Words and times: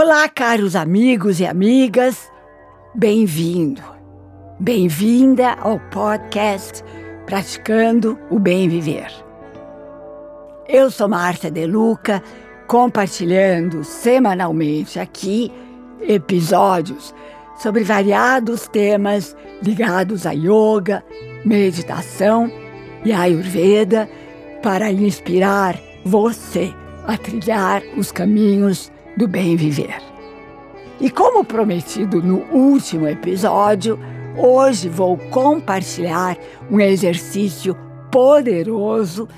Olá, 0.00 0.28
caros 0.28 0.76
amigos 0.76 1.40
e 1.40 1.44
amigas, 1.44 2.30
bem-vindo, 2.94 3.82
bem-vinda 4.60 5.54
ao 5.54 5.80
podcast 5.90 6.84
Praticando 7.26 8.16
o 8.30 8.38
Bem 8.38 8.68
Viver. 8.68 9.10
Eu 10.68 10.88
sou 10.88 11.08
Márcia 11.08 11.50
De 11.50 11.66
Luca, 11.66 12.22
compartilhando 12.68 13.82
semanalmente 13.82 15.00
aqui 15.00 15.50
episódios 16.00 17.12
sobre 17.60 17.82
variados 17.82 18.68
temas 18.68 19.36
ligados 19.60 20.26
a 20.26 20.30
yoga, 20.30 21.02
meditação 21.44 22.48
e 23.04 23.12
ayurveda 23.12 24.08
para 24.62 24.92
inspirar 24.92 25.76
você 26.04 26.72
a 27.04 27.18
trilhar 27.18 27.82
os 27.96 28.12
caminhos 28.12 28.92
do 29.18 29.26
bem 29.26 29.56
viver. 29.56 30.00
E 31.00 31.10
como 31.10 31.44
prometido 31.44 32.22
no 32.22 32.38
último 32.52 33.06
episódio, 33.08 33.98
hoje 34.36 34.88
vou 34.88 35.18
compartilhar 35.30 36.36
um 36.70 36.80
exercício 36.80 37.76
poderoso 38.10 39.28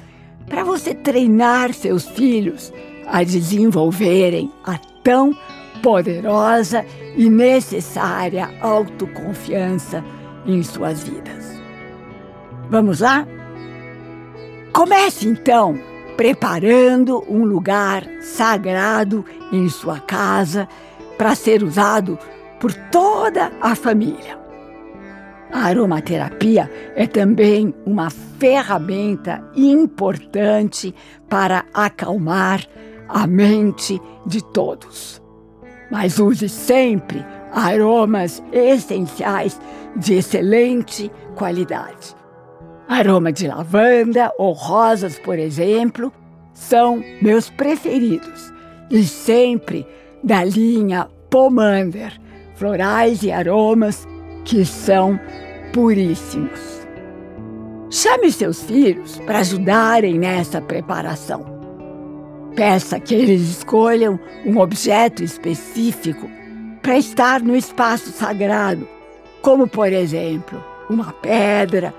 para 0.47 0.65
você 0.65 0.95
treinar 0.95 1.73
seus 1.73 2.07
filhos 2.09 2.73
a 3.07 3.24
desenvolverem 3.24 4.52
a 4.65 4.79
tão 5.02 5.35
poderosa 5.83 6.85
e 7.16 7.29
necessária 7.30 8.51
autoconfiança 8.60 10.05
em 10.47 10.62
suas 10.62 11.02
vidas. 11.02 11.59
Vamos 12.69 13.01
lá? 13.01 13.27
Comece 14.73 15.27
então 15.27 15.79
preparando 16.20 17.24
um 17.27 17.47
lugar 17.47 18.06
sagrado 18.21 19.24
em 19.51 19.71
sua 19.71 19.99
casa 20.01 20.68
para 21.16 21.35
ser 21.35 21.63
usado 21.63 22.18
por 22.60 22.74
toda 22.74 23.51
a 23.59 23.74
família. 23.74 24.38
A 25.51 25.60
aromaterapia 25.60 26.71
é 26.95 27.07
também 27.07 27.74
uma 27.87 28.10
ferramenta 28.10 29.43
importante 29.57 30.95
para 31.26 31.65
acalmar 31.73 32.66
a 33.09 33.26
mente 33.26 33.98
de 34.26 34.45
todos. 34.45 35.23
Mas 35.91 36.18
use 36.18 36.51
sempre 36.51 37.24
aromas 37.51 38.43
essenciais 38.52 39.59
de 39.96 40.16
excelente 40.16 41.10
qualidade. 41.35 42.20
Aroma 42.91 43.33
de 43.33 43.46
lavanda 43.46 44.33
ou 44.37 44.51
rosas, 44.51 45.16
por 45.16 45.38
exemplo, 45.38 46.13
são 46.52 47.01
meus 47.23 47.49
preferidos 47.49 48.52
e 48.91 49.05
sempre 49.05 49.87
da 50.24 50.43
linha 50.43 51.09
Pomander, 51.30 52.21
florais 52.57 53.23
e 53.23 53.30
aromas 53.30 54.09
que 54.45 54.65
são 54.65 55.21
puríssimos. 55.73 56.85
Chame 57.91 58.32
seus 58.32 58.65
filhos 58.65 59.21
para 59.21 59.38
ajudarem 59.38 60.19
nessa 60.19 60.60
preparação. 60.60 61.45
Peça 62.57 62.99
que 62.99 63.15
eles 63.15 63.43
escolham 63.43 64.19
um 64.44 64.59
objeto 64.59 65.22
específico 65.22 66.28
para 66.82 66.99
estar 66.99 67.41
no 67.41 67.54
espaço 67.54 68.10
sagrado, 68.10 68.88
como, 69.41 69.69
por 69.69 69.93
exemplo, 69.93 70.60
uma 70.88 71.12
pedra, 71.12 71.94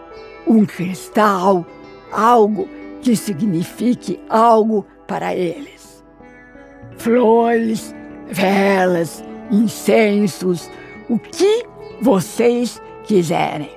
um 0.47 0.65
cristal, 0.65 1.65
algo 2.11 2.67
que 3.01 3.15
signifique 3.15 4.19
algo 4.29 4.85
para 5.07 5.35
eles. 5.35 6.03
Flores, 6.97 7.95
velas, 8.27 9.23
incensos, 9.51 10.69
o 11.09 11.17
que 11.17 11.65
vocês 12.01 12.81
quiserem. 13.03 13.71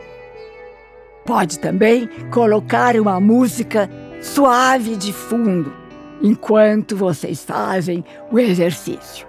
Pode 1.25 1.59
também 1.59 2.09
colocar 2.31 2.97
uma 2.97 3.19
música 3.19 3.89
suave 4.21 4.97
de 4.97 5.13
fundo 5.13 5.73
enquanto 6.23 6.97
vocês 6.97 7.45
fazem 7.45 8.05
o 8.31 8.39
exercício. 8.39 9.27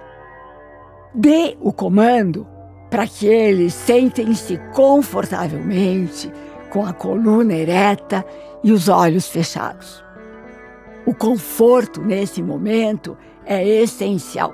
Dê 1.13 1.57
o 1.61 1.71
comando 1.71 2.45
para 2.89 3.07
que 3.07 3.25
eles 3.27 3.73
sentem-se 3.73 4.57
confortavelmente 4.73 6.31
com 6.75 6.85
a 6.85 6.91
coluna 6.91 7.53
ereta 7.53 8.25
e 8.61 8.73
os 8.73 8.89
olhos 8.89 9.29
fechados. 9.29 10.03
O 11.05 11.13
conforto 11.13 12.01
nesse 12.01 12.43
momento 12.43 13.17
é 13.45 13.65
essencial. 13.65 14.53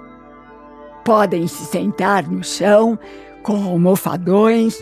Podem 1.04 1.48
se 1.48 1.66
sentar 1.66 2.30
no 2.30 2.44
chão 2.44 3.00
com 3.42 3.56
almofadões 3.64 4.78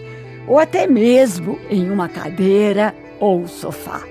ou 0.50 0.60
até 0.60 0.86
mesmo 0.86 1.58
em 1.70 1.90
uma 1.90 2.10
cadeira 2.10 2.94
ou 3.22 3.48
sofá. 3.48 4.02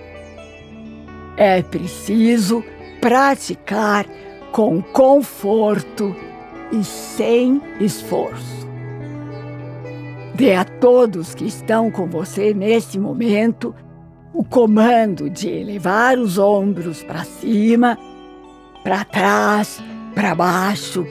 É 1.37 1.61
preciso 1.61 2.65
praticar 2.99 4.07
com 4.53 4.81
conforto 4.81 6.17
e 6.73 6.83
sem 6.83 7.61
esforço. 7.79 8.68
Dê 10.39 10.55
a 10.55 10.65
todos 10.65 11.35
que 11.35 11.45
estão 11.45 11.91
com 11.91 12.07
você 12.07 12.55
nesse 12.55 12.97
momento 12.97 13.75
o 14.33 14.45
comando 14.45 15.29
de 15.29 15.49
elevar 15.49 16.17
os 16.17 16.39
ombros 16.39 17.03
para 17.03 17.25
cima, 17.25 17.99
para 18.85 19.03
trás, 19.03 19.83
para 20.15 20.37
baixo, 20.37 21.05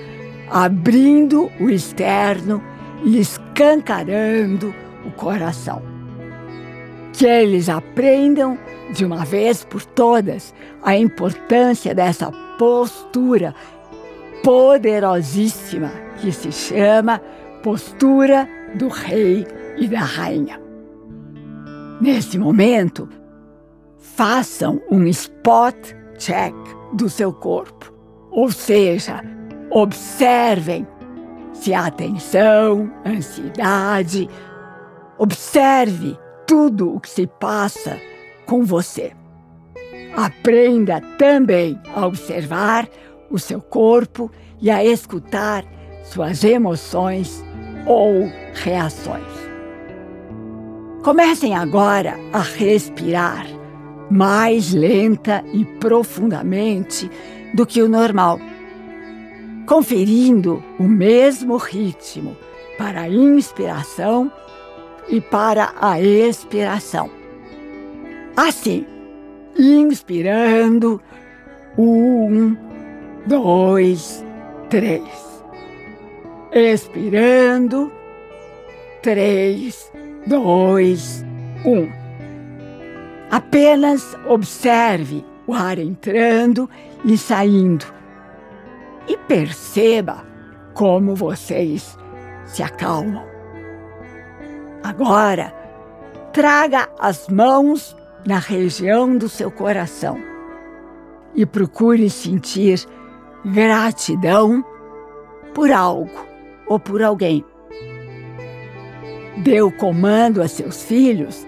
abrindo 0.49 1.51
o 1.59 1.69
externo 1.69 2.63
e 3.03 3.19
escancarando 3.19 4.73
o 5.05 5.11
coração. 5.11 5.81
Que 7.11 7.25
eles 7.25 7.67
aprendam 7.67 8.57
de 8.93 9.03
uma 9.03 9.25
vez 9.25 9.61
por 9.61 9.83
todas 9.83 10.55
a 10.81 10.95
importância 10.95 11.93
dessa 11.93 12.31
postura 12.57 13.53
poderosíssima 14.41 15.91
que 16.21 16.31
se 16.31 16.49
chama 16.49 17.21
postura 17.61 18.47
do 18.77 18.87
rei 18.87 19.45
e 19.77 19.87
da 19.87 19.99
rainha. 19.99 20.61
Nesse 21.99 22.37
momento, 22.37 23.09
façam 23.97 24.81
um 24.89 25.05
spot 25.07 25.75
check 26.17 26.53
do 26.93 27.09
seu 27.09 27.33
corpo, 27.33 27.91
ou 28.31 28.51
seja, 28.51 29.23
observem 29.71 30.87
se 31.53 31.73
há 31.73 31.89
tensão, 31.89 32.91
ansiedade. 33.05 34.29
Observe 35.17 36.17
tudo 36.45 36.95
o 36.95 36.99
que 36.99 37.09
se 37.09 37.25
passa 37.25 37.99
com 38.45 38.63
você. 38.63 39.11
Aprenda 40.15 41.01
também 41.17 41.79
a 41.93 42.05
observar 42.05 42.87
o 43.29 43.37
seu 43.37 43.59
corpo 43.59 44.31
e 44.61 44.69
a 44.69 44.83
escutar 44.83 45.65
suas 46.03 46.43
emoções 46.43 47.43
ou 47.85 48.31
reações. 48.53 49.23
Comecem 51.03 51.55
agora 51.55 52.17
a 52.33 52.39
respirar 52.39 53.47
mais 54.09 54.73
lenta 54.73 55.43
e 55.53 55.65
profundamente 55.65 57.09
do 57.53 57.65
que 57.65 57.81
o 57.81 57.89
normal, 57.89 58.39
conferindo 59.65 60.63
o 60.79 60.83
mesmo 60.83 61.57
ritmo 61.57 62.35
para 62.77 63.01
a 63.01 63.09
inspiração 63.09 64.31
e 65.09 65.19
para 65.21 65.73
a 65.79 66.01
expiração. 66.01 67.09
Assim, 68.35 68.85
inspirando, 69.57 71.01
um, 71.77 72.55
dois, 73.25 74.23
três. 74.69 75.26
Expirando. 76.57 77.91
Três, 79.03 79.91
dois, 80.25 81.23
um. 81.63 81.87
Apenas 83.29 84.17
observe 84.27 85.23
o 85.45 85.53
ar 85.53 85.77
entrando 85.77 86.67
e 87.05 87.15
saindo. 87.15 87.85
E 89.07 89.15
perceba 89.15 90.25
como 90.73 91.13
vocês 91.13 91.95
se 92.45 92.63
acalmam. 92.63 93.23
Agora, 94.83 95.53
traga 96.33 96.89
as 96.97 97.27
mãos 97.27 97.95
na 98.25 98.39
região 98.39 99.15
do 99.15 99.29
seu 99.29 99.51
coração 99.51 100.19
e 101.35 101.45
procure 101.45 102.09
sentir 102.09 102.83
gratidão 103.45 104.65
por 105.53 105.71
algo 105.71 106.26
ou 106.67 106.79
por 106.79 107.01
alguém. 107.01 107.43
O 109.63 109.71
comando 109.71 110.41
a 110.41 110.47
seus 110.47 110.83
filhos 110.83 111.47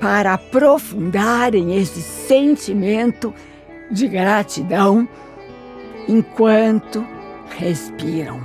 para 0.00 0.34
aprofundarem 0.34 1.76
esse 1.76 2.00
sentimento 2.00 3.34
de 3.90 4.06
gratidão 4.06 5.08
enquanto 6.08 7.04
respiram. 7.58 8.40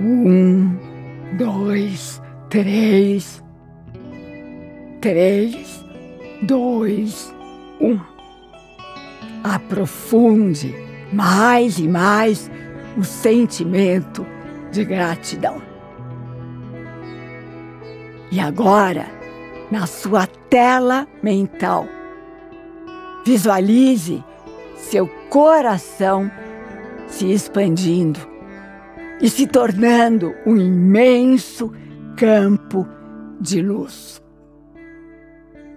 Um, 0.00 0.76
dois, 1.36 2.20
três. 2.48 3.42
Três, 5.00 5.84
dois, 6.42 7.32
um. 7.80 7.98
Aprofunde 9.44 10.74
mais 11.12 11.78
e 11.78 11.86
mais 11.86 12.50
o 12.96 13.04
sentimento 13.04 14.26
de 14.70 14.84
gratidão. 14.84 15.60
E 18.30 18.40
agora, 18.40 19.06
na 19.70 19.86
sua 19.86 20.26
tela 20.26 21.06
mental, 21.22 21.86
visualize 23.24 24.22
seu 24.76 25.06
coração 25.28 26.30
se 27.06 27.30
expandindo 27.30 28.20
e 29.20 29.30
se 29.30 29.46
tornando 29.46 30.34
um 30.46 30.56
imenso 30.56 31.72
campo 32.16 32.86
de 33.40 33.62
luz. 33.62 34.20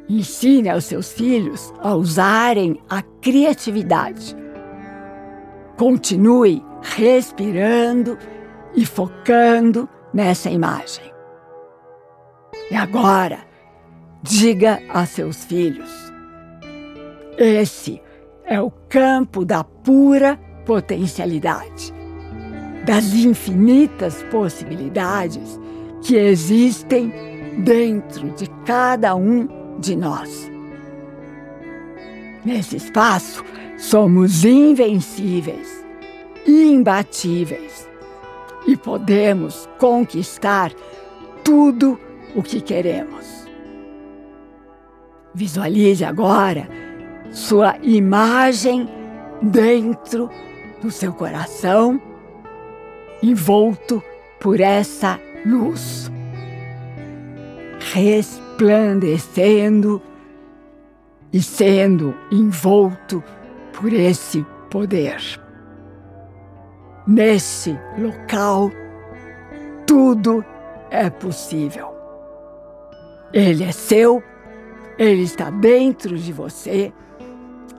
Ensine 0.08 0.70
aos 0.70 0.86
seus 0.86 1.14
filhos 1.14 1.72
a 1.80 1.94
usarem 1.94 2.82
a 2.90 3.02
criatividade. 3.02 4.36
Continue 5.78 6.64
respirando 6.82 8.18
e 8.76 8.86
focando 8.86 9.88
nessa 10.14 10.50
imagem. 10.50 11.12
E 12.72 12.76
agora, 12.76 13.40
diga 14.22 14.82
a 14.90 15.06
seus 15.06 15.46
filhos: 15.46 15.90
esse 17.38 18.02
é 18.46 18.62
o 18.62 18.70
campo 18.70 19.46
da 19.46 19.64
pura 19.64 20.38
potencialidade, 20.66 21.94
das 22.86 23.14
infinitas 23.14 24.24
possibilidades 24.24 25.60
que 26.02 26.16
existem 26.16 27.14
dentro 27.64 28.30
de 28.32 28.48
cada 28.66 29.16
um 29.16 29.48
de 29.80 29.96
nós. 29.96 30.52
Nesse 32.44 32.78
espaço, 32.78 33.44
somos 33.78 34.44
invencíveis, 34.44 35.86
imbatíveis 36.50 37.88
e 38.68 38.76
podemos 38.76 39.70
conquistar 39.78 40.74
tudo 41.44 42.00
o 42.36 42.42
que 42.42 42.60
queremos. 42.62 43.48
Visualize 45.34 46.04
agora 46.04 46.68
sua 47.32 47.78
imagem 47.84 48.90
dentro 49.42 50.30
do 50.82 50.92
seu 50.92 51.14
coração, 51.14 52.02
envolto 53.22 54.02
por 54.40 54.60
essa 54.60 55.20
luz, 55.46 56.12
resplandecendo 57.94 60.02
e 61.32 61.40
sendo 61.42 62.16
envolto 62.32 63.24
por 63.74 63.94
esse 63.94 64.46
poder. 64.70 65.40
Nesse 67.10 67.76
local, 67.98 68.70
tudo 69.88 70.46
é 70.92 71.10
possível. 71.10 71.90
Ele 73.34 73.64
é 73.64 73.72
seu, 73.72 74.22
ele 74.96 75.24
está 75.24 75.50
dentro 75.50 76.16
de 76.16 76.32
você 76.32 76.94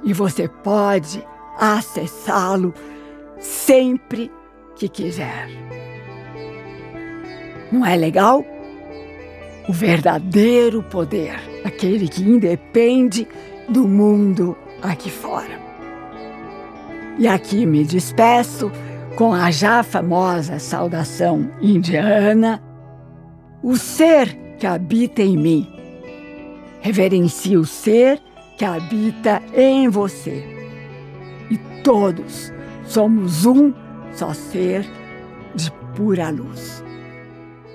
e 0.02 0.12
você 0.12 0.48
pode 0.48 1.24
acessá-lo 1.56 2.74
sempre 3.38 4.32
que 4.74 4.88
quiser. 4.88 5.46
Não 7.70 7.86
é 7.86 7.94
legal? 7.94 8.44
O 9.68 9.72
verdadeiro 9.72 10.82
poder, 10.82 11.36
aquele 11.64 12.08
que 12.08 12.24
independe 12.24 13.28
do 13.68 13.86
mundo 13.86 14.58
aqui 14.82 15.08
fora. 15.08 15.60
E 17.16 17.28
aqui 17.28 17.64
me 17.64 17.84
despeço 17.84 18.72
com 19.16 19.32
a 19.32 19.50
já 19.50 19.82
famosa 19.82 20.58
saudação 20.58 21.50
indiana: 21.60 22.62
o 23.62 23.76
ser 23.76 24.34
que 24.58 24.66
habita 24.66 25.22
em 25.22 25.36
mim. 25.36 25.68
Reverencie 26.80 27.56
o 27.56 27.64
ser 27.64 28.20
que 28.56 28.64
habita 28.64 29.42
em 29.54 29.88
você. 29.88 30.44
E 31.50 31.58
todos 31.82 32.52
somos 32.84 33.44
um 33.44 33.72
só 34.12 34.32
ser 34.32 34.86
de 35.54 35.70
pura 35.94 36.30
luz. 36.30 36.82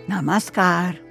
Namaskar. 0.08 1.05